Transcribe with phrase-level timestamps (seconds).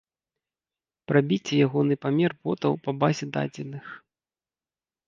[1.11, 3.85] Прабіце ягоны памер ботаў па базе дадзеных.